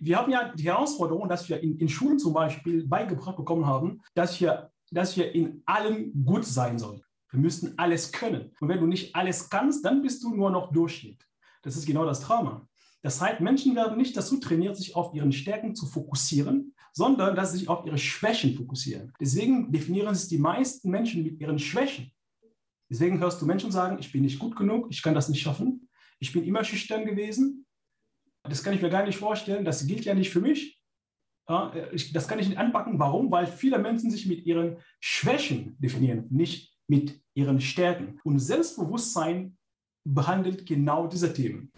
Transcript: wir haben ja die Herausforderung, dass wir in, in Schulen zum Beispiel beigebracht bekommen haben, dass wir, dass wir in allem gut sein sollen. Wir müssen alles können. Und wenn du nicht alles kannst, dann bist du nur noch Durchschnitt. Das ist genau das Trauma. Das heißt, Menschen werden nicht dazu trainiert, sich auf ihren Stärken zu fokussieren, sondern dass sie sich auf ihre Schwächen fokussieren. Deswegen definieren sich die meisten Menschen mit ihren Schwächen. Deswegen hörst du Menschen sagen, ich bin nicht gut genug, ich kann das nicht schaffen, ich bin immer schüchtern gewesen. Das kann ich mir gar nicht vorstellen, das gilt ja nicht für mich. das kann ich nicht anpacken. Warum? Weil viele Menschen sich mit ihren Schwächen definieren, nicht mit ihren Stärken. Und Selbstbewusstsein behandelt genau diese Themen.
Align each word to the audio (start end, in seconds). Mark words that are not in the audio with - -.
wir 0.00 0.16
haben 0.16 0.30
ja 0.30 0.52
die 0.54 0.64
Herausforderung, 0.64 1.28
dass 1.28 1.48
wir 1.48 1.62
in, 1.62 1.78
in 1.78 1.88
Schulen 1.88 2.18
zum 2.18 2.32
Beispiel 2.32 2.86
beigebracht 2.86 3.36
bekommen 3.36 3.66
haben, 3.66 4.00
dass 4.14 4.40
wir, 4.40 4.70
dass 4.90 5.16
wir 5.16 5.34
in 5.34 5.62
allem 5.66 6.12
gut 6.24 6.44
sein 6.44 6.78
sollen. 6.78 7.02
Wir 7.30 7.40
müssen 7.40 7.78
alles 7.78 8.12
können. 8.12 8.52
Und 8.60 8.68
wenn 8.68 8.80
du 8.80 8.86
nicht 8.86 9.14
alles 9.14 9.50
kannst, 9.50 9.84
dann 9.84 10.02
bist 10.02 10.22
du 10.22 10.34
nur 10.34 10.50
noch 10.50 10.72
Durchschnitt. 10.72 11.22
Das 11.62 11.76
ist 11.76 11.86
genau 11.86 12.04
das 12.04 12.20
Trauma. 12.20 12.66
Das 13.02 13.20
heißt, 13.20 13.40
Menschen 13.40 13.76
werden 13.76 13.96
nicht 13.96 14.16
dazu 14.16 14.38
trainiert, 14.38 14.76
sich 14.76 14.96
auf 14.96 15.14
ihren 15.14 15.32
Stärken 15.32 15.74
zu 15.74 15.86
fokussieren, 15.86 16.74
sondern 16.92 17.36
dass 17.36 17.52
sie 17.52 17.58
sich 17.58 17.68
auf 17.68 17.86
ihre 17.86 17.98
Schwächen 17.98 18.54
fokussieren. 18.54 19.12
Deswegen 19.20 19.70
definieren 19.70 20.14
sich 20.14 20.28
die 20.28 20.38
meisten 20.38 20.90
Menschen 20.90 21.22
mit 21.22 21.40
ihren 21.40 21.58
Schwächen. 21.58 22.10
Deswegen 22.90 23.20
hörst 23.20 23.40
du 23.40 23.46
Menschen 23.46 23.70
sagen, 23.70 23.98
ich 24.00 24.10
bin 24.10 24.22
nicht 24.22 24.38
gut 24.38 24.56
genug, 24.56 24.88
ich 24.90 25.02
kann 25.02 25.14
das 25.14 25.28
nicht 25.28 25.42
schaffen, 25.42 25.88
ich 26.18 26.32
bin 26.32 26.44
immer 26.44 26.64
schüchtern 26.64 27.04
gewesen. 27.04 27.66
Das 28.48 28.62
kann 28.62 28.74
ich 28.74 28.82
mir 28.82 28.90
gar 28.90 29.04
nicht 29.04 29.18
vorstellen, 29.18 29.64
das 29.64 29.86
gilt 29.86 30.04
ja 30.04 30.14
nicht 30.14 30.30
für 30.30 30.40
mich. 30.40 30.80
das 31.46 32.28
kann 32.28 32.38
ich 32.38 32.48
nicht 32.48 32.58
anpacken. 32.58 32.98
Warum? 32.98 33.30
Weil 33.30 33.46
viele 33.46 33.78
Menschen 33.78 34.10
sich 34.10 34.26
mit 34.26 34.44
ihren 34.46 34.78
Schwächen 35.00 35.76
definieren, 35.78 36.26
nicht 36.30 36.74
mit 36.88 37.20
ihren 37.34 37.60
Stärken. 37.60 38.20
Und 38.24 38.38
Selbstbewusstsein 38.38 39.56
behandelt 40.04 40.66
genau 40.66 41.06
diese 41.06 41.32
Themen. 41.32 41.72